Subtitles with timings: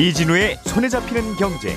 [0.00, 1.76] 이진우의 손에 잡히는 경제.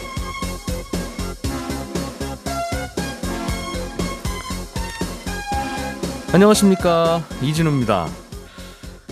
[6.31, 8.07] 안녕하십니까 이진우입니다.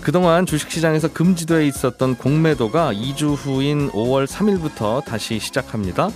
[0.02, 6.10] 그동안 주식시장에서 금지되어 있었던 공매도가 2주 후인 5월 3일부터 다시 시작합니다.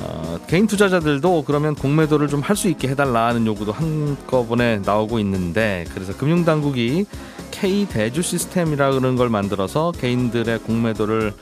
[0.00, 6.16] 어, 개인 투자자들도 그러면 공매도를 좀 할 수 있게 해달라는 요구도 한꺼번에 나오고 있는데 그래서
[6.16, 7.04] 금융당국이
[7.50, 11.32] K 대주 시스템이라는 걸 만들어서 개인들의 공매도를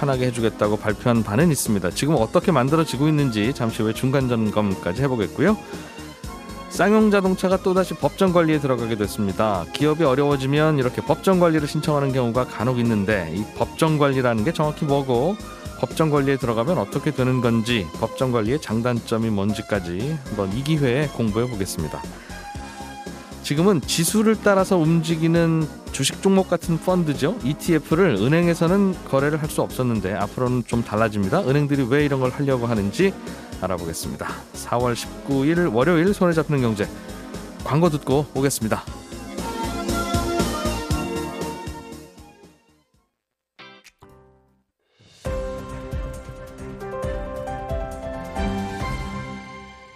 [0.00, 1.90] 편하게 해주겠다고 발표한 바는 있습니다.
[1.90, 5.58] 지금 어떻게 만들어지고 있는지 잠시 후에 중간 점검까지 해보겠고요.
[6.70, 9.66] 쌍용 자동차가 또다시 법정 관리에 들어가게 됐습니다.
[9.74, 15.36] 기업이 어려워지면 이렇게 법정 관리를 신청하는 경우가 간혹 있는데 이 법정 관리라는 게 정확히 뭐고
[15.80, 22.00] 법정 관리에 들어가면 어떻게 되는 건지 법정 관리의 장단점이 뭔지까지 한번 이 기회에 공부해 보겠습니다.
[23.42, 27.36] 지금은 지수를 따라서 움직이는 주식 종목 같은 펀드죠.
[27.42, 31.40] ETF를 은행에서는 거래를 할 수 없었는데 앞으로는 좀 달라집니다.
[31.40, 33.12] 은행들이 왜 이런 걸 하려고 하는지
[33.60, 34.28] 알아보겠습니다.
[34.54, 36.88] 4월 19일 월요일 손에 잡히는 경제
[37.64, 38.84] 광고 듣고 오겠습니다.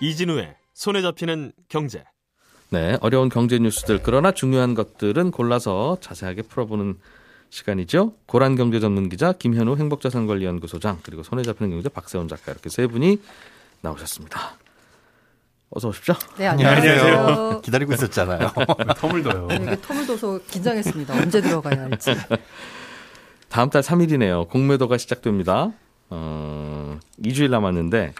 [0.00, 2.04] 이진우의 손에 잡히는 경제.
[2.74, 6.96] 네, 어려운 경제 뉴스들 그러나 중요한 것들은 골라서 자세하게 풀어보는
[7.48, 8.14] 시간이죠.
[8.26, 13.20] 고란 경제 전문 기자 김현우 행복자산관리연구소장 그리고 손에 잡히는 경제 박세훈 작가 이렇게 세 분이
[13.80, 14.56] 나오셨습니다.
[15.70, 16.16] 어서 오십시오.
[16.36, 17.00] 네, 안녕하세요.
[17.00, 17.60] 안녕하세요.
[17.62, 18.48] 기다리고 있었잖아요.
[18.50, 19.46] 텀을 둬요.
[19.46, 21.14] 네, 이게 텀을 둬서 긴장했습니다.
[21.14, 22.16] 언제 들어가야 할지.
[23.50, 24.48] 다음 달 3일이네요.
[24.48, 25.70] 공매도가 시작됩니다.
[26.10, 28.14] 어, 2주일 남았는데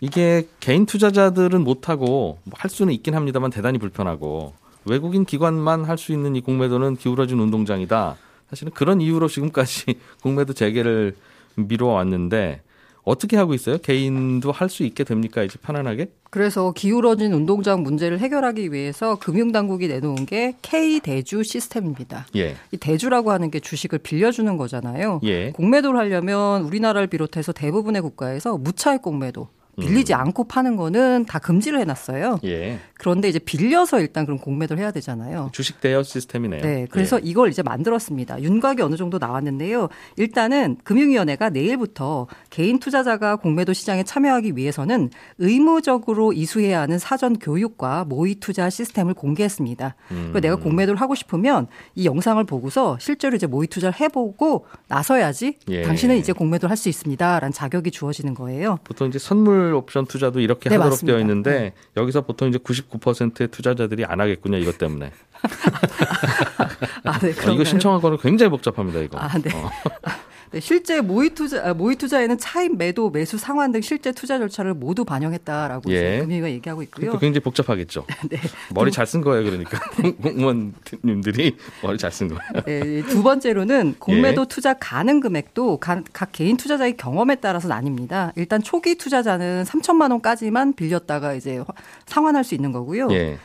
[0.00, 4.52] 이게 개인 투자자들은 못하고 뭐할 수는 있긴 합니다만 대단히 불편하고
[4.84, 8.16] 외국인 기관만 할 수 있는 이 공매도는 기울어진 운동장이다.
[8.50, 11.16] 사실은 그런 이유로 지금까지 공매도 재개를
[11.56, 12.62] 미뤄왔는데
[13.02, 13.78] 어떻게 하고 있어요?
[13.78, 15.42] 개인도 할 수 있게 됩니까?
[15.42, 16.10] 이제 편안하게?
[16.30, 22.26] 그래서 기울어진 운동장 문제를 해결하기 위해서 금융당국이 내놓은 게 K 대주 시스템입니다.
[22.36, 22.56] 예.
[22.72, 25.20] 이 대주라고 하는 게 주식을 빌려주는 거잖아요.
[25.24, 25.50] 예.
[25.52, 29.48] 공매도를 하려면 우리나라를 비롯해서 대부분의 국가에서 무차익 공매도
[29.78, 30.20] 빌리지 음.
[30.20, 32.40] 않고 파는 거는 다 금지를 해놨어요.
[32.44, 32.78] 예.
[32.98, 35.50] 그런데 이제 빌려서 일단 그럼 공매도를 해야 되잖아요.
[35.52, 36.62] 주식 대여 시스템이네요.
[36.62, 37.20] 네, 그래서 예.
[37.24, 38.42] 이걸 이제 만들었습니다.
[38.42, 39.88] 윤곽이 어느 정도 나왔는데요.
[40.16, 48.36] 일단은 금융위원회가 내일부터 개인 투자자가 공매도 시장에 참여하기 위해서는 의무적으로 이수해야 하는 사전 교육과 모의
[48.36, 49.94] 투자 시스템을 공개했습니다.
[50.12, 50.32] 음.
[50.40, 55.82] 내가 공매도를 하고 싶으면 이 영상을 보고서 실제로 이제 모의 투자를 해보고 나서야지 예.
[55.82, 58.78] 당신은 이제 공매도를 할 수 있습니다라는 자격이 주어지는 거예요.
[58.84, 61.14] 보통 이제 선물 옵션 투자도 이렇게 네, 하도록 맞습니다.
[61.16, 61.72] 되어 있는데 네.
[61.96, 62.58] 여기서 보통 이제
[62.90, 64.58] 99%의 투자자들이 안 하겠군요.
[64.58, 65.12] 이것 때문에.
[67.04, 67.64] 아, 네, 어, 이거?
[67.64, 69.00] 신청한 거는 굉장히 복잡합니다.
[69.00, 69.18] 이거.
[69.18, 69.50] 아, 네.
[69.54, 69.70] 어.
[70.52, 74.74] 네, 실제 모의 투자 아, 모의 투자에는 차입 매도 매수 상환 등 실제 투자 절차를
[74.74, 76.20] 모두 반영했다라고 예.
[76.20, 77.00] 금융위가 얘기하고 있고요.
[77.06, 78.06] 그러니까 굉장히 복잡하겠죠.
[78.30, 78.38] 네.
[78.74, 79.44] 머리 잘 쓴 거예요.
[79.44, 79.78] 그러니까
[80.22, 82.40] 공무원님들이 머리 잘 쓴 거예요.
[82.64, 84.46] 네, 두 번째로는 공매도 예.
[84.48, 88.32] 투자 가능 금액도 각, 각 개인 투자자의 경험에 따라서 나뉩니다.
[88.36, 91.66] 일단 초기 투자자는 3천만 원까지만 빌렸다가 이제 화-
[92.06, 93.08] 상환할 수 있는 거고요.
[93.12, 93.38] 예.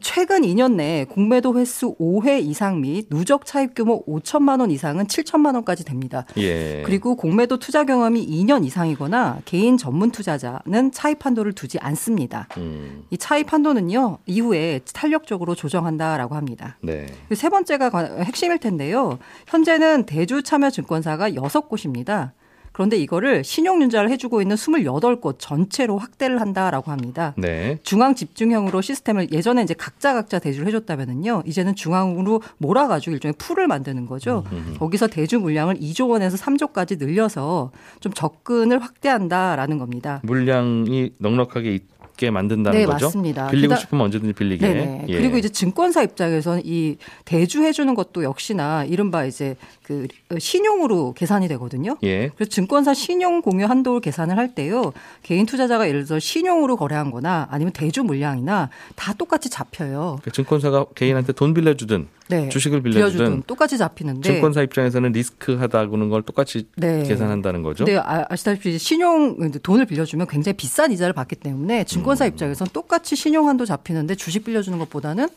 [0.00, 5.54] 최근 2년 내에 공매도 횟수 5회 이상 및 누적 차입 규모 5천만 원 이상은 7천만
[5.54, 6.26] 원까지 됩니다.
[6.36, 6.47] 예.
[6.84, 12.48] 그리고 공매도 투자 경험이 2년 이상이거나 개인 전문 투자자는 차입 한도를 두지 않습니다.
[12.56, 16.76] 음, 이 차입 한도는요 이후에 탄력적으로 조정한다라고 합니다.
[16.82, 17.06] 네.
[17.28, 19.18] 그세 번째가 관- 핵심일 텐데요.
[19.48, 22.32] 현재는 대주 참여 증권사가 6곳입니다.
[22.78, 27.34] 그런데 이거를 신용융자를 해주고 있는 28곳 전체로 확대를 한다라고 합니다.
[27.36, 27.80] 네.
[27.82, 34.06] 중앙 집중형으로 시스템을 예전에 이제 각자 각자 대주를 해줬다면은요 이제는 중앙으로 몰아가지고 일종의 풀을 만드는
[34.06, 34.44] 거죠.
[34.78, 40.20] 거기서 대주 물량을 2조 원에서 3조까지 늘려서 좀 접근을 확대한다라는 겁니다.
[40.22, 41.80] 물량이 넉넉하게
[42.18, 43.06] 있게 만든다는 네, 거죠.
[43.06, 43.46] 맞습니다.
[43.48, 44.66] 빌리고 그다- 싶으면 언제든지 빌리게.
[44.66, 45.04] 네네.
[45.08, 45.16] 예.
[45.16, 50.06] 그리고 이제 증권사 입장에서는 이 대주해 주는 것도 역시나 이른바 이제 그
[50.38, 51.96] 신용으로 계산이 되거든요.
[52.02, 52.28] 예.
[52.34, 54.92] 그래서 증권사 신용 공유 한도를 계산을 할 때요.
[55.22, 60.18] 개인 투자자가 예를 들어 신용으로 거래한 거나 아니면 대주 물량이나 다 똑같이 잡혀요.
[60.22, 62.48] 그 증권사가 개인한테 돈 빌려 주든 네.
[62.48, 67.02] 주식을 빌려주든 똑같이 잡히는데 증권사 입장에서는 리스크하다고는 걸 똑같이 네.
[67.04, 67.84] 계산한다는 거죠.
[67.84, 72.28] 근데 아- 아시다시피 이제 신용 돈을 빌려주면 굉장히 비싼 이자를 받기 때문에 증권사 음.
[72.28, 75.28] 입장에서는 똑같이 신용 한도 잡히는데 주식 빌려주는 것보다는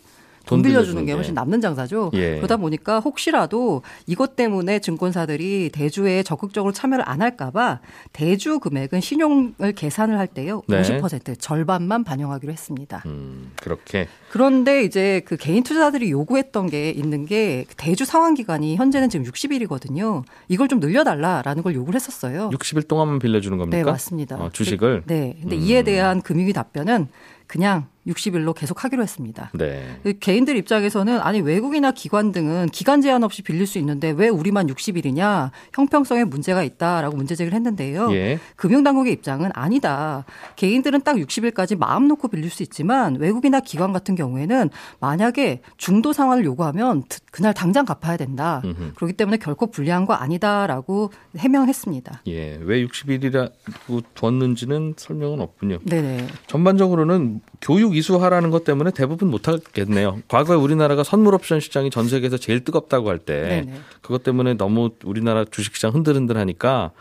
[0.46, 1.14] 돈돈 빌려주는 게.
[1.14, 2.12] 훨씬 남는 장사죠.
[2.14, 2.38] 예.
[2.38, 7.80] 그러다 보니까 혹시라도 이것 때문에 증권사들이 대주에 적극적으로 참여를 안 할까봐
[8.14, 10.82] 대주 금액은 신용을 계산을 할 때요 네.
[10.82, 13.04] 50% 절반만 반영하기로 했습니다.
[13.06, 19.10] 음, 그렇게 그런데 이제 그 개인 투자자들이 요구했던 게 있는 게 대주 상환 기간이 현재는
[19.10, 20.24] 지금 60일이거든요.
[20.48, 22.50] 이걸 좀 늘려달라라는 걸 요구를 했었어요.
[22.52, 23.78] 60일 동안만 빌려주는 겁니까?
[23.78, 24.38] 네, 맞습니다.
[24.38, 25.04] 어, 주식을.
[25.06, 25.38] 네.
[25.42, 25.62] 근데 음.
[25.62, 27.08] 이에 대한 금융위 답변은
[27.52, 29.52] 그냥 60일로 계속 하기로 했습니다.
[29.54, 30.00] 네.
[30.22, 35.52] 개인들 입장에서는 아니 외국이나 기관 등은 기간 제한 없이 빌릴 수 있는데 왜 우리만 60일이냐
[35.74, 38.12] 형평성에 문제가 있다라고 문제 제기를 했는데요.
[38.14, 38.40] 예.
[38.56, 40.24] 금융당국의 입장은 아니다.
[40.56, 44.70] 개인들은 딱 60일까지 마음 놓고 빌릴 수 있지만 외국이나 기관 같은 경우에는
[45.02, 48.62] 만약에 중도 상환을 요구하면 드- 그날 당장 갚아야 된다.
[48.64, 48.94] 음흠.
[48.96, 52.24] 그렇기 때문에 결코 불리한 거 아니다라고 해명했습니다.
[52.28, 52.58] 예.
[52.64, 55.80] 왜 60일이라고 뒀는지는 설명은 없군요.
[55.86, 56.26] 네네.
[56.48, 60.20] 전반적으로는 교육 이수하라는 것 때문에 대부분 못 하겠네요.
[60.28, 63.80] 과거에 우리나라가 선물 옵션 시장이 전 세계에서 제일 뜨겁다고 할때 네네.
[64.02, 66.92] 그것 때문에 너무 우리나라 주식 시장 흔들흔들하니까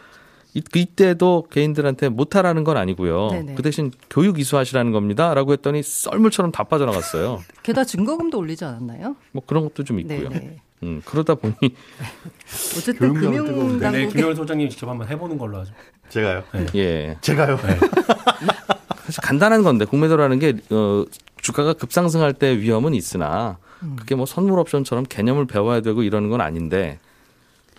[0.52, 3.28] 이- 이때도 개인들한테 못하라는 건 아니고요.
[3.30, 3.54] 네네.
[3.54, 7.40] 그 대신 교육 이수하시라는 겁니다라고 했더니 썰물처럼 다 빠져나갔어요.
[7.62, 9.16] 게다가 증거금도 올리지 않았나요?
[9.32, 10.28] 뭐 그런 것도 좀 있고요.
[10.28, 10.56] 네네.
[10.82, 11.54] 음, 그러다 보니
[12.76, 13.20] 어쨌든 뜨거운데.
[13.20, 15.72] 네, 금융당국의 김영일 소장님 직접 한번 해보는 걸로 하죠.
[16.08, 16.42] 제가요?
[16.74, 17.56] 예 제가요?
[19.10, 21.04] 사실 간단한 건데 공매도라는 게 어,
[21.40, 23.96] 주가가 급상승할 때 위험은 있으나 음.
[23.98, 26.98] 그게 뭐 선물 옵션처럼 개념을 배워야 되고 이러는 건 아닌데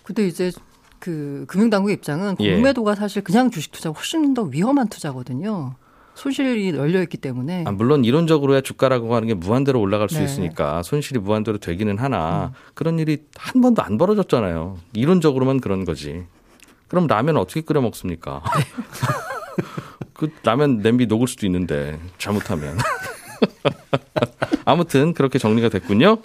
[0.02, 0.52] 근데 이제
[0.98, 2.54] 그 금융당국의 입장은 예.
[2.54, 5.74] 공매도가 사실 그냥 주식 투자가 훨씬 더 위험한 투자거든요.
[6.14, 7.64] 손실이 열려 있기 때문에.
[7.66, 10.24] 아, 물론 이론적으로야 주가라고 하는 게 무한대로 올라갈 수 네.
[10.24, 14.78] 있으니까 손실이 무한대로 되기는 하나 그런 일이 한 번도 안 벌어졌잖아요.
[14.92, 16.24] 이론적으로만 그런 거지.
[16.88, 18.42] 그럼 라면 어떻게 끓여 먹습니까?
[20.22, 22.78] 그 라면 냄비 녹을 수도 있는데 잘못하면.
[24.64, 26.18] 아무튼 그렇게 정리가 됐군요.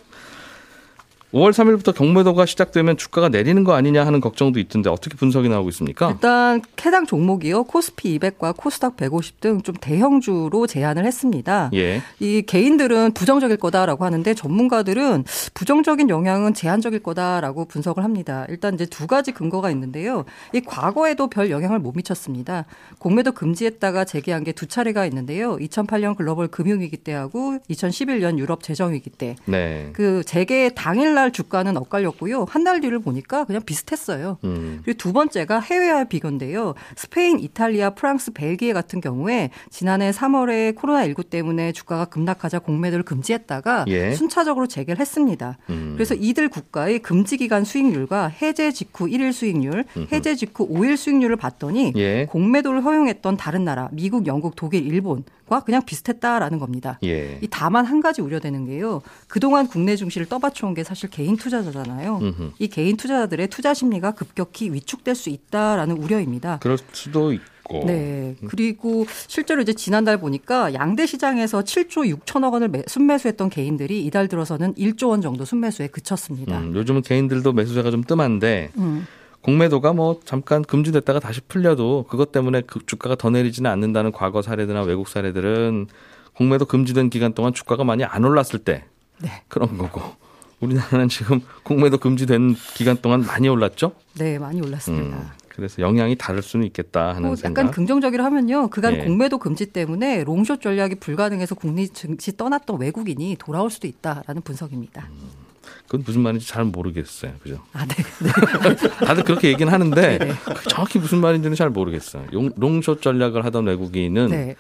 [1.38, 6.10] 5월 3일부터 경매도가 시작되면 주가가 내리는 거 아니냐 하는 걱정도 있던데 어떻게 분석이 나오고 있습니까?
[6.12, 7.66] 일단 해당 종목이요.
[7.66, 11.70] 코스피 200과 코스닥 150 등 좀 대형주로 제한을 했습니다.
[11.74, 12.02] 예.
[12.20, 18.46] 이 개인들은 부정적일 거다라고 하는데 전문가들은 부정적인 영향은 제한적일 거다라고 분석을 합니다.
[18.50, 20.26] 일단 이제 두 가지 근거가 있는데요.
[20.54, 22.66] 이 과거에도 별 영향을 못 미쳤습니다.
[23.00, 25.58] 공매도 금지했다가 재개한 게 두 차례가 있는데요.
[25.58, 29.36] 2008년 글로벌 금융위기 때하고 2011년 유럽 재정위기 때.
[29.46, 29.90] 네.
[29.94, 32.46] 그 재개 당일날 주가는 엇갈렸고요.
[32.50, 34.40] 한 달 뒤를 보니까 그냥 비슷했어요.
[34.44, 34.82] 음.
[34.84, 36.74] 그리고 두 번째가 해외와 비교인데요.
[36.98, 44.12] 스페인, 이탈리아, 프랑스, 벨기에 같은 경우에 지난해 3월에 코로나19 때문에 주가가 급락하자 공매도를 금지했다가 예.
[44.12, 45.58] 순차적으로 재개를 했습니다.
[45.70, 45.94] 음.
[45.96, 51.94] 그래서 이들 국가의 금지 기간 수익률과 해제 직후 1일 수익률, 해제 직후 5일 수익률을 봤더니
[51.96, 52.26] 예.
[52.26, 57.00] 공매도를 허용했던 다른 나라, 미국, 영국, 독일, 일본 과 그냥 비슷했다라는 겁니다.
[57.06, 57.40] 예.
[57.42, 59.02] 이 다만 한 가지 우려되는 게요.
[59.30, 62.18] 그동안 국내 증시를 떠받쳐온 게 사실 개인 투자자잖아요.
[62.22, 62.52] 음흠.
[62.60, 66.60] 이 개인 투자자들의 투자 심리가 급격히 위축될 수 있다라는 우려입니다.
[66.62, 67.84] 그럴 수도 있고.
[67.86, 68.36] 네.
[68.48, 74.74] 그리고 실제로 이제 지난달 보니까 양대 시장에서 7조 6천억 원을 매- 순매수했던 개인들이 이달 들어서는
[74.76, 76.60] 1조 원 정도 순매수에 그쳤습니다.
[76.60, 79.06] 음, 요즘은 개인들도 매수세가 좀 뜸한데 음.
[79.42, 84.84] 공매도가 뭐 잠깐 금지됐다가 다시 풀려도 그것 때문에 그 주가가 더 내리지는 않는다는 과거 사례들이나
[84.84, 85.88] 외국 사례들은
[86.36, 88.86] 공매도 금지된 기간 동안 주가가 많이 안 올랐을 때
[89.20, 89.30] 네.
[89.48, 90.02] 그런 거고
[90.60, 93.92] 우리나라는 지금 공매도 금지된 기간 동안 많이 올랐죠.
[94.18, 95.18] 네, 많이 올랐습니다.
[95.18, 97.62] 음, 그래서 영향이 다를 수는 있겠다 하는 뭐 생각.
[97.62, 98.70] 약간 긍정적이라 하면요.
[98.70, 99.04] 그간 예.
[99.04, 105.08] 공매도 금지 때문에 롱숏 전략이 불가능해서 국내 증시 떠났던 외국인이 돌아올 수도 있다라는 분석입니다.
[105.86, 107.34] 그건 무슨 말인지 잘 모르겠어요.
[107.42, 107.62] 그죠?
[107.74, 107.96] 아, 네.
[108.24, 108.76] 네.
[109.06, 110.18] 다들 그렇게 얘기는 하는데 네.
[110.18, 112.26] 그게 정확히 무슨 말인지는 잘 모르겠어요.
[112.34, 114.56] 용- 롱숏 전략을 하던 외국인은 네.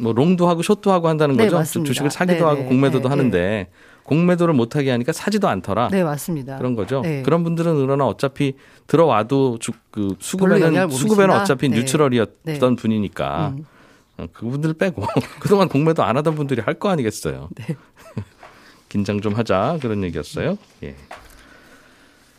[0.00, 1.84] 뭐 롱도 하고 숏도 하고 한다는 네, 거죠.
[1.84, 2.64] 주식을 사기도 네, 하고 네.
[2.66, 3.70] 공매도도 네, 하는데
[4.04, 5.88] 공매도를 못 하게 하니까 사지도 않더라.
[5.88, 6.58] 네, 맞습니다.
[6.58, 7.00] 그런 거죠.
[7.02, 7.22] 네.
[7.22, 8.54] 그런 분들은 그러나 어차피
[8.86, 11.34] 들어와도 주, 그 수급에는 수급에는?
[11.34, 11.76] 어차피 네.
[11.78, 12.58] 뉴트럴이었던 네.
[12.76, 13.64] 분이니까 음.
[14.18, 15.04] 어, 그분들 빼고
[15.40, 17.48] 그동안 공매도 안 하던 분들이 할 거 아니겠어요.
[17.54, 17.76] 네.
[18.88, 20.58] 긴장 좀 하자 그런 얘기였어요.
[20.82, 20.96] 예.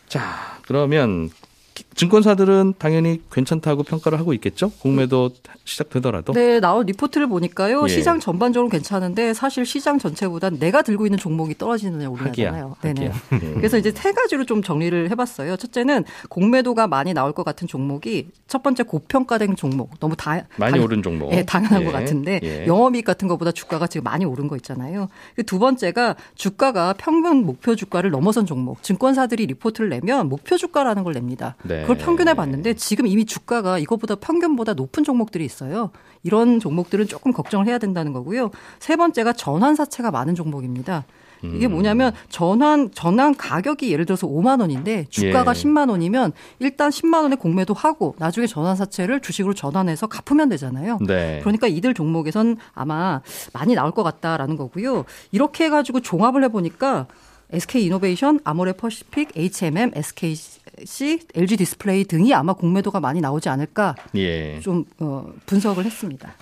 [0.07, 1.29] 자 그러면
[1.73, 4.71] 기- 증권사들은 당연히 괜찮다고 평가를 하고 있겠죠.
[4.79, 5.31] 공매도
[5.63, 6.33] 시작되더라도.
[6.33, 7.83] 네, 나온 리포트를 보니까요.
[7.83, 7.87] 예.
[7.87, 12.75] 시장 전반적으로 괜찮은데 사실 시장 전체보단 내가 들고 있는 종목이 떨어지느냐 오르느냐잖아요.
[12.79, 12.93] 하기야.
[12.93, 13.11] 네네.
[13.29, 13.49] 하기야.
[13.49, 13.53] 예.
[13.55, 15.55] 그래서 이제 세 가지로 좀 정리를 해봤어요.
[15.57, 19.99] 첫째는 공매도가 많이 나올 것 같은 종목이 첫 번째 고평가된 종목.
[19.99, 21.31] 너무 다 많이 당- 오른 종목.
[21.33, 21.85] 예, 당연한 예.
[21.85, 22.65] 것 같은데 예.
[22.67, 25.07] 영업이익 같은 것보다 주가가 지금 많이 오른 거 있잖아요.
[25.35, 28.81] 그두 번째가 주가가 평균 목표 주가를 넘어선 종목.
[28.83, 31.55] 증권사들이 리포트를 내면 목표 주가라는 걸 냅니다.
[31.63, 31.82] 네.
[31.83, 35.91] 그걸 평균해 봤는데 지금 이미 주가가 이것보다 평균보다 높은 종목들이 있어요.
[36.23, 38.51] 이런 종목들은 조금 걱정을 해야 된다는 거고요.
[38.79, 41.05] 세 번째가 전환 사채가 많은 종목입니다.
[41.43, 45.61] 이게 뭐냐면 전환 전환 가격이 예를 들어서 5만 원인데 주가가 예.
[45.61, 50.99] 10만 원이면 일단 10만 원에 공매도 하고 나중에 전환 사채를 주식으로 전환해서 갚으면 되잖아요.
[51.05, 51.39] 네.
[51.41, 53.21] 그러니까 이들 종목에선 아마
[53.51, 55.03] 많이 나올 것 같다라는 거고요.
[55.31, 57.07] 이렇게 해가지고 종합을 해보니까
[57.53, 64.59] SK 이노베이션, 아모레 퍼시픽, HMM, SKC, LG 디스플레이 등이 아마 공매도가 많이 나오지 않을까 예.
[64.59, 66.33] 좀 어, 분석을 했습니다.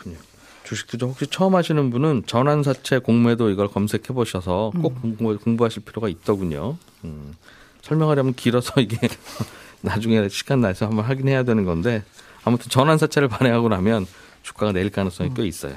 [0.63, 5.83] 주식 투자 혹시 처음 하시는 분은 전환사채 공매도 이걸 검색해 보셔서 꼭 공부, 공부 하실
[5.83, 6.77] 필요가 있더군요.
[7.03, 7.33] 음,
[7.81, 8.97] 설명하려면 길어서 이게
[9.81, 12.03] 나중에 시간 나서 한번 확인해야 되는 건데
[12.45, 14.05] 아무튼 전환사채를 발행하고 나면
[14.43, 15.75] 주가가 내릴 가능성이 꽤 있어요.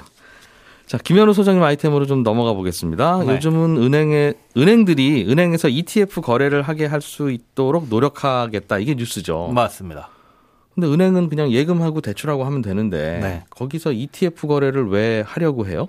[0.85, 3.23] 자, 김현우 소장님 아이템으로 좀 넘어가 보겠습니다.
[3.25, 3.33] 네.
[3.33, 9.51] 요즘은 은행에 은행들이 은행에서 ETF 거래를 하게 할 수 있도록 노력하겠다 이게 뉴스죠.
[9.53, 10.09] 맞습니다.
[10.73, 13.43] 근데 은행은 그냥 예금하고 대출하고 하면 되는데 네.
[13.49, 15.87] 거기서 ETF 거래를 왜 하려고 해요?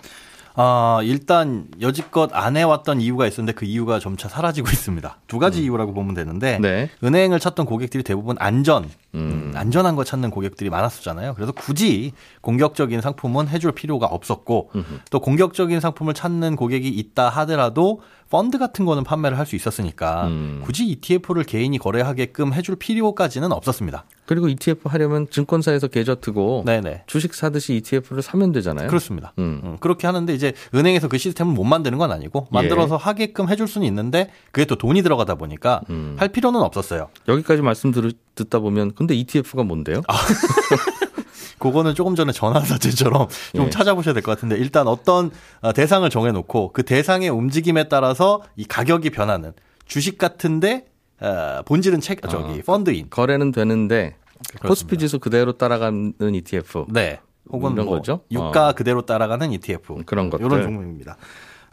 [0.54, 5.18] 아, 일단 여지껏 안 해왔던 이유가 있었는데 그 이유가 점차 사라지고 있습니다.
[5.26, 6.88] 두 가지 이유라고 보면 되는데 네.
[7.04, 9.52] 은행을 찾던 고객들이 대부분 안전, 음.
[9.54, 11.35] 안전한 거 찾는 고객들이 많았었잖아요.
[11.35, 14.70] 그래서 굳이 공격적인 상품은 해줄 필요가 없었고
[15.11, 20.61] 또 공격적인 상품을 찾는 고객이 있다 하더라도 펀드 같은 거는 판매를 할 수 있었으니까 음.
[20.64, 24.04] 굳이 ETF를 개인이 거래하게끔 해줄 필요까지는 없었습니다.
[24.26, 27.04] 그리고 ETF 하려면 증권사에서 계좌 트고 네네.
[27.06, 28.88] 주식 사듯이 ETF를 사면 되잖아요.
[28.88, 29.32] 그렇습니다.
[29.38, 29.61] 음.
[29.62, 33.87] 음, 그렇게 하는데 이제 은행에서 그 시스템을 못 만드는 건 아니고 만들어서 하게끔 해줄 수는
[33.87, 36.16] 있는데 그게 또 돈이 들어가다 보니까 음.
[36.18, 37.08] 할 필요는 없었어요.
[37.28, 40.02] 여기까지 말씀 들, 듣다 보면 근데 ETF가 뭔데요?
[40.07, 40.14] 아,
[41.59, 43.71] 그거는 조금 전에 전환사채처럼 좀 예.
[43.71, 49.11] 찾아보셔야 될 것 같은데 일단 어떤 어, 대상을 정해놓고 그 대상의 움직임에 따라서 이 가격이
[49.11, 49.52] 변하는
[49.87, 50.87] 주식 같은데
[51.21, 54.16] 어, 본질은 책 저기 펀드인 거래는 되는데
[54.62, 56.87] 코스피 지수 그대로 따라가는 ETF.
[56.90, 58.21] 네 혹은 이런 뭐 거죠?
[58.31, 58.73] 유가 어.
[58.73, 60.45] 그대로 따라가는 ETF 그런 것들.
[60.45, 61.16] 이런 종목입니다.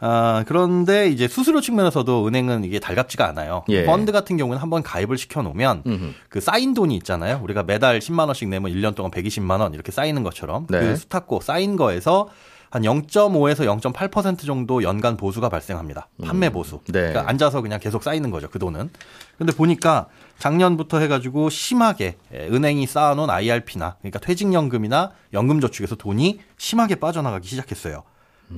[0.00, 3.64] 아, 그런데 이제 수수료 측면에서도 은행은 이게 달갑지가 않아요.
[3.68, 3.84] 예.
[3.84, 5.82] 펀드 같은 경우는 한번 가입을 시켜 놓으면.
[6.28, 7.40] 그 쌓인 돈이 있잖아요.
[7.42, 10.80] 우리가 매달 10만 원씩 내면 1년 동안 120만 원 이렇게 쌓이는 것처럼 네.
[10.80, 12.28] 그 수탁고 쌓인 거에서
[12.70, 16.08] 한 0.5에서 0.8% 정도 연간 보수가 발생합니다.
[16.24, 16.80] 판매 보수.
[16.86, 16.92] 네.
[16.92, 18.50] 그러니까 앉아서 그냥 계속 쌓이는 거죠.
[18.50, 18.90] 그 돈은.
[19.38, 20.08] 근데 보니까
[20.38, 28.02] 작년부터 해가지고 심하게 예, 은행이 쌓아놓은 IRP나 그러니까 퇴직연금이나 연금저축에서 돈이 심하게 빠져나가기 시작했어요.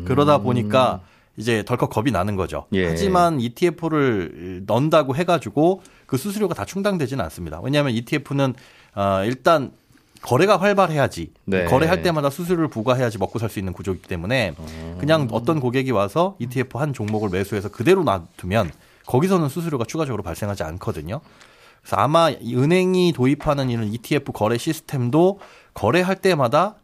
[0.07, 1.01] 그러다 보니까
[1.37, 2.67] 이제 덜컥 겁이 나는 거죠.
[2.73, 2.87] 예.
[2.87, 7.61] 하지만 ETF를 넣는다고 해가지고 그 수수료가 다 충당되지는 않습니다.
[7.63, 8.55] 왜냐하면 ETF는
[8.95, 9.73] 어, 일단
[10.23, 11.67] 거래가 활발해야지 네.
[11.67, 14.55] 거래할 때마다 수수료를 부과해야지 먹고 살 수 있는 구조이기 때문에
[14.99, 18.71] 그냥 어떤 고객이 와서 ETF 한 종목을 매수해서 그대로 놔두면
[19.07, 21.21] 거기서는 수수료가 추가적으로 발생하지 않거든요.
[21.81, 25.39] 그래서 아마 이 은행이 도입하는 이런 ETF 거래 시스템도
[25.75, 26.75] 거래할 때마다 아,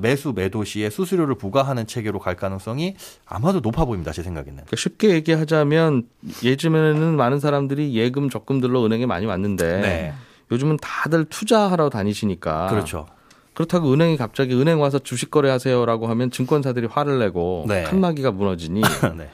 [0.00, 2.96] 매수 매도 시에 수수료를 부과하는 체계로 갈 가능성이
[3.26, 4.12] 아마도 높아 보입니다.
[4.12, 4.54] 제 생각에는.
[4.54, 6.04] 그러니까 쉽게 얘기하자면
[6.42, 10.14] 예전에는 많은 사람들이 예금 적금들로 은행에 많이 왔는데 네.
[10.52, 13.06] 요즘은 다들 투자하러 다니시니까 그렇죠.
[13.54, 17.82] 그렇다고 은행이 갑자기 은행 와서 주식 거래하세요라고 하면 증권사들이 화를 내고 네.
[17.84, 18.80] 칸막이가 무너지니
[19.16, 19.30] 네.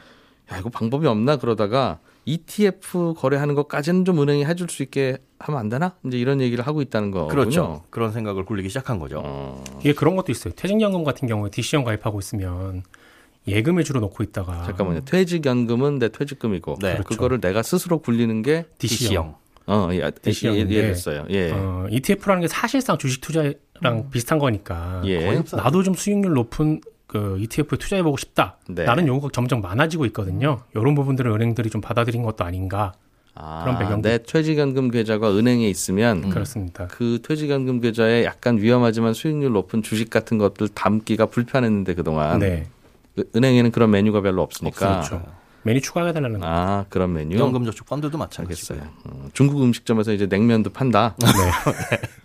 [0.53, 5.69] 야 이거 방법이 없나 그러다가 ETF 거래하는 것까지는 좀 은행이 해줄 수 있게 하면 안
[5.69, 7.29] 되나 이제 이런 얘기를 하고 있다는 거군요.
[7.29, 7.85] 그렇죠.
[7.91, 9.23] 그런 생각을 굴리기 시작한 거죠.
[9.25, 10.53] 어, 이게 그런 것도 있어요.
[10.55, 12.83] 퇴직연금 같은 경우에 DC형 가입하고 있으면
[13.47, 15.01] 예금에 주로 놓고 있다가 잠깐만요.
[15.07, 19.35] 퇴직연금은 내 퇴직금이고 네, 그거를 내가 스스로 굴리는 게 DC형.
[19.67, 21.27] 어, 예, 예, DC형인데, 예, 됐어요.
[21.31, 21.51] 예.
[21.53, 25.43] 어, ETF라는 게 사실상 주식 투자랑 비슷한 거니까 예.
[25.53, 28.59] 나도 좀 수익률 높은 그 ETF에 투자해보고 싶다.
[28.69, 28.85] 네.
[28.85, 30.61] 라는 요구가 점점 많아지고 있거든요.
[30.75, 32.93] 이런 부분들을 은행들이 좀 받아들인 것도 아닌가.
[33.35, 36.87] 아, 그런 배경도 내 퇴직연금 계좌가 은행에 있으면 그렇습니다.
[36.89, 42.67] 그 퇴직연금 계좌에 약간 위험하지만 수익률 높은 주식 같은 것들 담기가 불편했는데 그동안 네.
[43.19, 45.23] 은- 은행에는 그런 메뉴가 별로 없으니까 그렇죠.
[45.63, 46.47] 메뉴 추가해달라는 거.
[46.47, 48.83] 아 그런 메뉴 연금저축 펀드도 마찬가지고요.
[49.05, 51.15] 어, 중국 음식점에서 이제 냉면도 판다.
[51.23, 51.29] 네.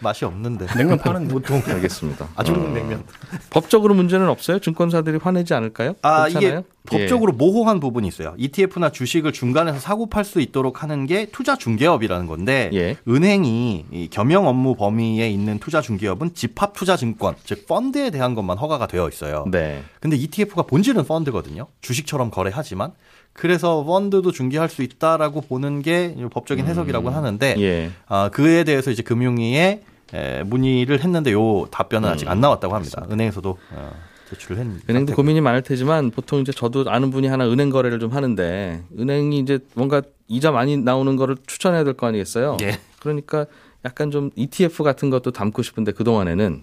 [0.00, 0.66] 맛이 없는데.
[0.76, 2.28] 냉면 파는 보통 알겠습니다.
[2.34, 3.04] 아주 어, 냉면.
[3.50, 4.58] 법적으로 문제는 없어요?
[4.58, 5.94] 증권사들이 화내지 않을까요?
[6.02, 6.58] 아, 그렇잖아요?
[6.60, 8.34] 이게 법적으로 모호한 부분이 있어요.
[8.36, 12.96] ETF나 주식을 중간에서 사고 팔 수 있도록 하는 게 투자 중개업이라는 건데 예.
[13.08, 18.58] 은행이 이 겸용 업무 범위에 있는 투자 중개업은 집합 투자 증권, 즉 펀드에 대한 것만
[18.58, 19.44] 허가가 되어 있어요.
[19.46, 19.50] 예.
[19.50, 19.82] 네.
[20.00, 21.66] 근데 ETF가 본질은 펀드거든요.
[21.80, 22.92] 주식처럼 거래하지만
[23.34, 27.90] 그래서 펀드도 중개할 수 있다라고 보는 게 법적인 해석이라고 하는데 예.
[28.06, 29.82] 아, 그에 대해서 이제 금융위에
[30.14, 33.04] 에, 문의를 했는데 요 답변은 아직 안 나왔다고 합니다.
[33.10, 33.92] 은행에서도 어,
[34.30, 34.62] 제출을 했.
[34.62, 35.16] 은행도 상태고요.
[35.16, 39.58] 고민이 많을 테지만 보통 이제 저도 아는 분이 하나 은행 거래를 좀 하는데 은행이 이제
[39.74, 42.56] 뭔가 이자 많이 나오는 거를 추천해야 될 거 아니겠어요?
[42.62, 42.78] 예.
[43.00, 43.46] 그러니까
[43.84, 46.62] 약간 좀 ETF 같은 것도 담고 싶은데 그 동안에는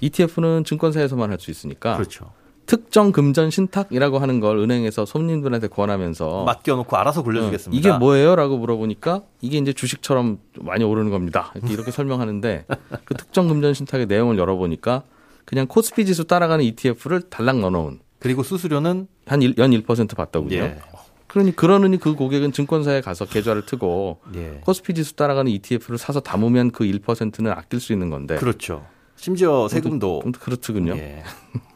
[0.00, 2.32] ETF는 증권사에서만 할 수 있으니까 그렇죠.
[2.66, 7.78] 특정 금전 신탁이라고 하는 걸 은행에서 손님들한테 권하면서 맡겨놓고 알아서 어, 굴려주겠습니다.
[7.78, 11.52] 이게 뭐예요?라고 물어보니까 이게 이제 주식처럼 많이 오르는 겁니다.
[11.54, 12.66] 이렇게, 이렇게 설명하는데
[13.04, 15.02] 그 특정 금전 신탁의 내용을 열어보니까
[15.44, 20.56] 그냥 코스피 지수 따라가는 ETF를 달랑 넣어놓은 그리고 수수료는 한 연 1% 받더군요.
[20.56, 20.78] 예.
[21.26, 24.60] 그러니 그러느니 그 고객은 증권사에 가서 계좌를 트고 예.
[24.64, 28.36] 코스피 지수 따라가는 ETF를 사서 담으면 그 1%는 아낄 수 있는 건데.
[28.36, 28.84] 그렇죠.
[29.26, 30.96] 심지어 세금도 좀 그렇더군요.
[30.96, 31.22] 예.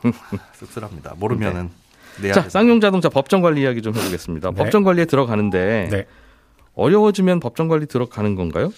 [0.54, 1.14] 씁쓸합니다.
[1.16, 1.70] 모르면은
[2.20, 4.50] 내야 자, 되는- 쌍용 자동차 법정 관리 이야기 좀 해보겠습니다.
[4.50, 4.56] 네.
[4.56, 6.06] 법정 관리에 들어가는데 네.
[6.74, 8.72] 어려워지면 법정 관리 들어가는 건가요?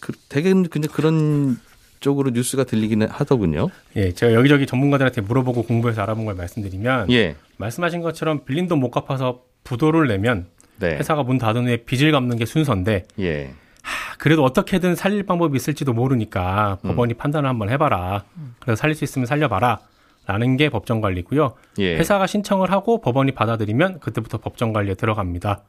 [0.00, 1.56] 그, 되게 근데 그런
[2.00, 3.68] 쪽으로 뉴스가 들리기는 하더군요.
[3.94, 7.36] 예, 제가 여기저기 전문가들한테 물어보고 공부해서 알아본 걸 말씀드리면 예.
[7.58, 10.46] 말씀하신 것처럼 빌린 돈 못 갚아서 부도를 내면
[10.80, 10.96] 네.
[10.96, 13.52] 회사가 문 닫은 후에 빚을 갚는 게 순서인데 예.
[14.20, 16.88] 하, 그래도 어떻게든 살릴 방법이 있을지도 모르니까 음.
[16.88, 18.24] 법원이 판단을 한번 해봐라.
[18.60, 19.80] 그래서 살릴 수 있으면 살려봐라.
[20.26, 21.54] 라는 게 법정 관리고요.
[21.78, 21.96] 예.
[21.96, 25.62] 회사가 신청을 하고 법원이 받아들이면 그때부터 법정 관리에 들어갑니다.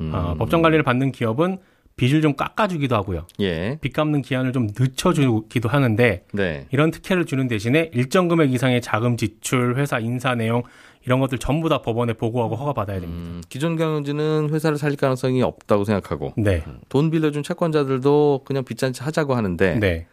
[0.00, 0.12] 음.
[0.14, 1.58] 어, 법정 관리를 받는 기업은
[1.96, 3.26] 빚을 좀 깎아주기도 하고요.
[3.40, 3.78] 예.
[3.80, 6.66] 빚 갚는 기한을 좀 늦춰주기도 하는데 네.
[6.70, 10.62] 이런 특혜를 주는 대신에 일정 금액 이상의 자금 지출, 회사 인사 내용
[11.06, 13.20] 이런 것들 전부 다 법원에 보고하고 허가받아야 됩니다.
[13.22, 16.64] 음, 기존 경영진은 회사를 살릴 가능성이 없다고 생각하고 네.
[16.88, 20.06] 돈 빌려준 채권자들도 그냥 빚잔치 하자고 하는데 네.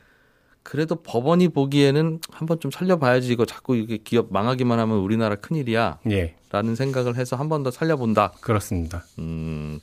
[0.61, 6.35] 그래도 법원이 보기에는 한번 좀 살려봐야지 이거 자꾸 이게 기업 망하기만 하면 우리나라 큰일이야 예.
[6.51, 8.33] 라는 생각을 해서 한 번 더 살려본다.
[8.39, 9.03] 그렇습니다.
[9.19, 9.79] 음,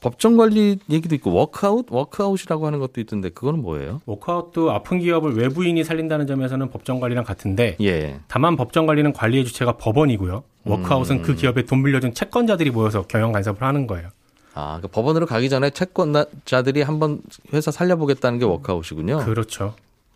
[0.00, 1.86] 법정 관리 얘기도 있고 워크아웃?
[1.90, 4.00] 워크아웃이라고 하는 것도 있던데 그거는 뭐예요?
[4.06, 8.20] 워크아웃도 아픈 기업을 외부인이 살린다는 점에서는 법정 관리랑 같은데 예.
[8.28, 10.44] 다만 법정 관리는 관리의 주체가 법원이고요.
[10.64, 11.22] 워크아웃은 음.
[11.22, 14.08] 그 기업에 돈 빌려준 채권자들이 모여서 경영 간섭을 하는 거예요.
[14.54, 17.20] 아, 그 법원으로 가기 전에 채권자들이 한번
[17.52, 19.18] 회사 살려보겠다는 게 워크아웃이군요.
[19.24, 19.74] 그렇죠.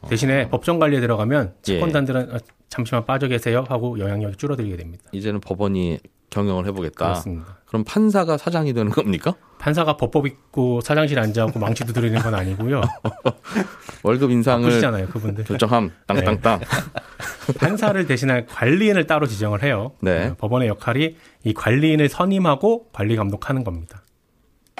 [0.08, 1.52] 대신에 법정 관리에 들어가면 어.
[1.52, 1.62] 예.
[1.62, 5.04] 채권단들은 어, 잠시만 빠져 계세요 하고 영향력이 줄어들게 됩니다.
[5.12, 5.98] 이제는 법원이
[6.30, 7.06] 경영을 해보겠다.
[7.06, 7.58] 그렇습니다.
[7.66, 9.34] 그럼 판사가 사장이 되는 겁니까?
[9.60, 12.80] 판사가 법법 있고 사장실에 앉아갖고 망치 두드리는 건 아니고요.
[14.02, 15.44] 월급 인상을 바쁘시잖아요, 그분들.
[15.44, 16.60] 결정함 땅땅땅.
[17.58, 19.92] 판사를 대신할 관리인을 따로 지정을 해요.
[20.00, 20.28] 네.
[20.28, 24.02] 어, 법원의 역할이 이 관리인을 선임하고 관리 감독하는 겁니다.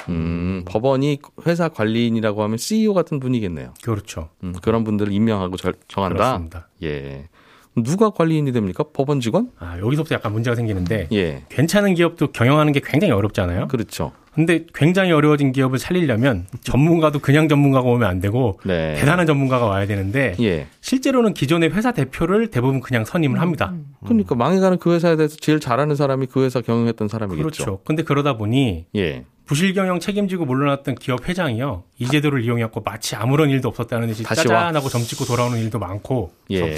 [0.08, 3.74] 음, 법원이 회사 관리인이라고 하면 CEO 같은 분이겠네요.
[3.84, 4.30] 그렇죠.
[4.42, 6.16] 음, 그런 분들을 임명하고 절- 정한다.
[6.16, 6.68] 그렇습니다.
[6.82, 7.28] 예.
[7.76, 8.84] 누가 관리인이 됩니까?
[8.94, 9.50] 법원 직원?
[9.58, 11.44] 아, 여기서부터 약간 문제가 생기는데 예.
[11.50, 13.68] 괜찮은 기업도 경영하는 게 굉장히 어렵잖아요.
[13.68, 14.12] 그렇죠.
[14.34, 18.94] 근데 굉장히 어려워진 기업을 살리려면 전문가도 그냥 전문가가 오면 안 되고 네.
[18.94, 20.66] 대단한 전문가가 와야 되는데 예.
[20.80, 23.74] 실제로는 기존의 회사 대표를 대부분 그냥 선임을 합니다.
[24.04, 27.42] 그러니까 망해가는 그 회사에 대해서 제일 잘하는 사람이 그 회사 경영했던 사람이겠죠.
[27.42, 27.80] 그렇죠.
[27.84, 29.24] 근데 그러다 보니 예.
[29.50, 31.82] 부실 경영 책임지고 물러났던 기업 회장이요.
[31.98, 34.60] 이 제도를 이용해갖고 마치 아무런 일도 없었다는 듯이 다시 와.
[34.60, 36.76] 짜잔하고 점 찍고 돌아오는 일도 많고 예.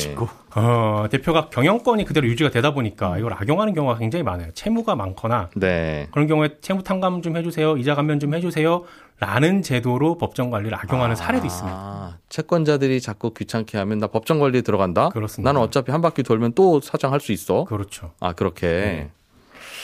[0.54, 4.52] 어, 대표가 경영권이 그대로 유지가 되다 보니까 이걸 악용하는 경우가 굉장히 많아요.
[4.54, 6.08] 채무가 많거나 네.
[6.12, 7.76] 그런 경우에 채무 탕감 좀 해주세요.
[7.76, 8.84] 이자 감면 좀 해주세요.
[9.20, 11.76] 라는 제도로 법정 관리를 악용하는 사례도 있습니다.
[11.78, 15.10] 아, 채권자들이 자꾸 귀찮게 하면 나 법정 관리에 들어간다.
[15.10, 15.46] 그렇습니다.
[15.46, 17.64] 나는 어차피 한 바퀴 돌면 또 사장할 수 있어.
[17.64, 18.12] 그렇죠.
[18.18, 18.66] 아 그렇게.
[18.66, 19.10] 네.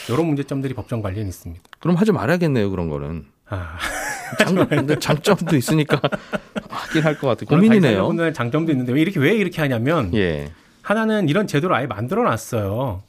[0.08, 1.62] 이런 문제점들이 법정 관리에는 있습니다.
[1.80, 3.24] 그럼 하지 말아야겠네요 그런 거는.
[3.50, 3.78] 아,
[4.38, 6.00] 장, 장점도 있으니까
[6.68, 7.46] 하긴 할 것 같아요.
[7.48, 7.80] 고민이네요.
[7.92, 10.50] 자기사분들 장점도 있는데 왜 이렇게 왜 이렇게 하냐면 예.
[10.82, 13.02] 하나는 이런 제도를 아예 만들어 놨어요.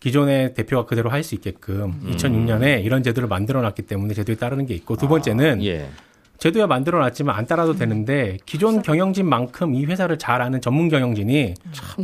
[0.00, 2.14] 기존의 대표가 그대로 할 수 있게끔 음.
[2.16, 5.88] 2006년에 이런 제도를 만들어 놨기 때문에 제도에 따르는 게 있고 두 번째는 예.
[6.38, 11.54] 제도야 만들어 놨지만 안 따라도 되는데 기존 경영진만큼 이 회사를 잘 아는 전문 경영진이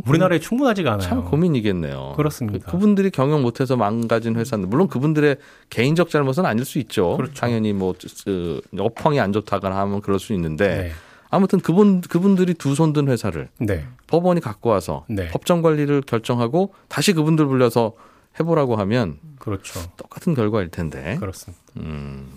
[0.05, 1.07] 우리나라에 충분하지가 않아요.
[1.07, 2.13] 참 고민이겠네요.
[2.15, 2.71] 그렇습니다.
[2.71, 5.37] 그, 분들이 경영 못해서 망가진 회사인데 물론 그분들의
[5.69, 7.15] 개인적 잘못은 아닐 수 있죠.
[7.17, 7.33] 그렇죠.
[7.35, 7.93] 당연히 뭐
[8.25, 10.91] 그, 업황이 안 좋다거나 하면 그럴 수 있는데 네.
[11.29, 13.85] 아무튼 그분 그분들이 두 손 든 회사를 네.
[14.07, 15.27] 법원이 갖고 와서 네.
[15.29, 17.93] 법정 관리를 결정하고 다시 그분들 불려서
[18.39, 19.79] 해보라고 하면 그렇죠.
[19.97, 21.17] 똑같은 결과일 텐데.
[21.19, 21.61] 그렇습니다.
[21.77, 22.27] 음,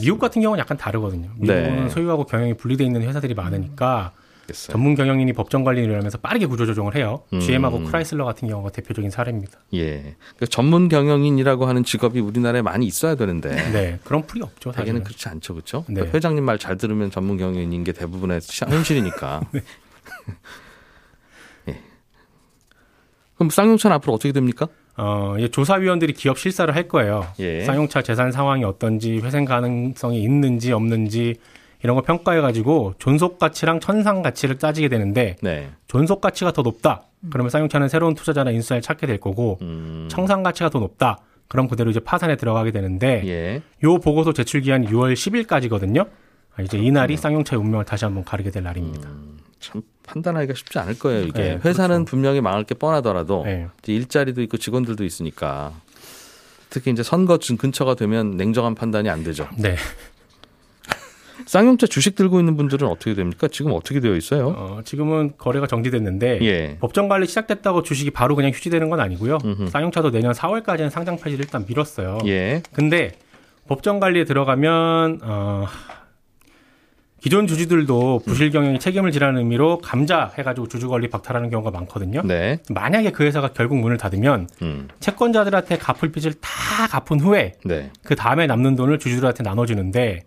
[0.00, 1.30] 미국 같은 경우는 약간 다르거든요.
[1.36, 1.88] 미국은 네.
[1.90, 4.72] 소유하고 경영이 분리되어 있는 회사들이 많으니까 알겠어요.
[4.72, 7.22] 전문 경영인이 법정 관리를 하면서 빠르게 구조 조정을 해요.
[7.32, 7.40] 음.
[7.40, 9.58] GM하고 크라이슬러 같은 경우가 대표적인 사례입니다.
[9.74, 10.16] 예.
[10.38, 14.72] 그 전문 경영인이라고 하는 직업이 우리나라에 많이 있어야 되는데 네, 그런 풀이 없죠.
[14.72, 15.04] 대개는.
[15.04, 15.84] 그렇지 않죠, 그렇죠?
[15.88, 16.00] 네.
[16.02, 19.42] 회장님 말 잘 들으면 전문 경영인인 게 대부분의 시- 현실이니까.
[19.52, 19.60] 네.
[21.68, 21.80] 예.
[23.36, 24.66] 그럼 쌍용차는 앞으로 어떻게 됩니까?
[24.96, 27.26] 어, 이제 조사위원들이 기업 실사를 할 거예요.
[27.38, 27.64] 예.
[27.64, 31.36] 쌍용차 재산 상황이 어떤지, 회생 가능성이 있는지 없는지
[31.82, 35.70] 이런 거 평가해가지고 존속 가치랑 천상 가치를 따지게 되는데 네.
[35.88, 37.02] 존속 가치가 더 높다.
[37.30, 41.18] 그러면 쌍용차는 새로운 투자자나 인수자를 찾게 될 거고 음, 청산 가치가 더 높다.
[41.48, 43.62] 그럼 그대로 이제 파산에 들어가게 되는데 예.
[43.84, 46.08] 요 보고서 제출 기한이 6월 10일까지거든요.
[46.56, 49.08] 아, 이제 이날이 쌍용차의 운명을 다시 한번 가르게 될 날입니다.
[49.62, 51.22] 참 판단하기가 쉽지 않을 거예요.
[51.26, 52.04] 이게 네, 회사는 그렇죠.
[52.10, 53.68] 분명히 망할 게 뻔하더라도 네.
[53.86, 55.72] 일자리도 있고 직원들도 있으니까
[56.68, 59.48] 특히 이제 선거 근- 근처가 되면 냉정한 판단이 안 되죠.
[59.56, 59.76] 네.
[61.46, 63.48] 쌍용차 주식 들고 있는 분들은 어떻게 됩니까?
[63.48, 64.48] 지금 어떻게 되어 있어요?
[64.48, 66.76] 어, 지금은 거래가 정지됐는데 예.
[66.80, 69.38] 법정 관리 시작됐다고 주식이 바로 그냥 휴지되는 건 아니고요.
[69.44, 69.68] 음흠.
[69.68, 72.18] 쌍용차도 내년 4월까지는 상장 폐지를 일단 미뤘어요.
[72.26, 72.62] 예.
[72.72, 73.12] 근데
[73.66, 75.66] 법정 관리에 들어가면 어,
[77.22, 82.22] 기존 주주들도 부실 경영이 책임을 지라는 의미로 감자 해가지고 주주 권리 박탈하는 경우가 많거든요.
[82.24, 82.58] 네.
[82.68, 84.88] 만약에 그 회사가 결국 문을 닫으면 음.
[84.98, 87.92] 채권자들한테 갚을 빚을 다 갚은 후에 네.
[88.02, 90.24] 그 다음에 남는 돈을 주주들한테 나눠주는데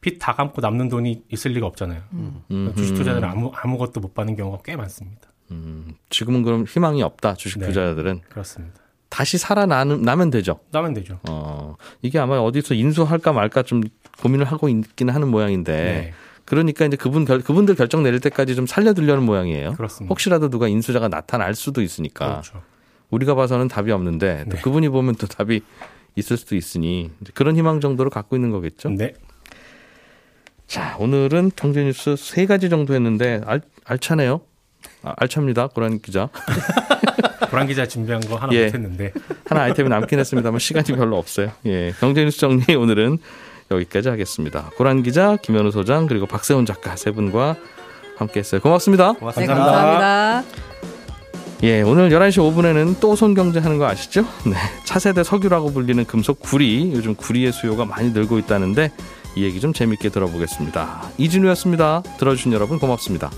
[0.00, 2.00] 빚 다 갚고 남는 돈이 있을 리가 없잖아요.
[2.14, 2.72] 음.
[2.78, 5.28] 주식 투자자들은 아무 아무것도 못 받는 경우가 꽤 많습니다.
[5.50, 5.92] 음.
[6.08, 7.34] 지금은 그럼 희망이 없다.
[7.34, 7.66] 주식 네.
[7.66, 8.80] 투자자들은 그렇습니다.
[9.10, 10.60] 다시 살아나면 되죠.
[10.70, 11.20] 나면 되죠.
[11.28, 11.76] 어.
[12.00, 13.82] 이게 아마 어디서 인수할까 말까 좀
[14.22, 16.12] 고민을 하고 있긴 하는 모양인데 네,
[16.44, 19.72] 그러니까 이제 그분 결, 그분들 결정 내릴 때까지 좀 살려두려는 모양이에요.
[19.74, 20.10] 그렇습니다.
[20.10, 22.62] 혹시라도 누가 인수자가 나타날 수도 있으니까 그렇죠.
[23.10, 24.62] 우리가 봐서는 답이 없는데 또 네.
[24.62, 25.60] 그분이 보면 또 답이
[26.16, 28.90] 있을 수도 있으니 그런 희망 정도로 갖고 있는 거겠죠.
[28.90, 29.14] 네,
[30.66, 34.40] 자 오늘은 경제 뉴스 세 가지 정도 했는데 알, 알차네요.
[35.02, 36.28] 아, 알찹니다, 고란 기자.
[37.50, 38.66] 고란 기자 준비한 거 하나 예.
[38.66, 39.12] 못했는데
[39.44, 41.52] 하나 아이템이 남긴 했습니다만 시간이 별로 없어요.
[41.66, 43.18] 예, 경제 뉴스 정리 오늘은
[43.72, 44.70] 여기까지 하겠습니다.
[44.76, 47.56] 고란 기자, 김현우 소장 그리고 박세훈 작가 세 분과
[48.16, 48.60] 함께 했어요.
[48.60, 49.12] 고맙습니다.
[49.12, 49.54] 네, 고맙습니다.
[49.54, 50.44] 감사합니다.
[51.64, 54.22] 예, 오늘 11시 5분에는 또 손경제 하는 거 아시죠?
[54.44, 54.54] 네.
[54.84, 58.92] 차세대 석유라고 불리는 금속 구리, 요즘 구리의 수요가 많이 늘고 있다는데
[59.36, 61.10] 이 얘기 좀 재밌게 들어보겠습니다.
[61.18, 62.02] 이진우였습니다.
[62.18, 63.30] 들어주신 여러분 고맙습니다.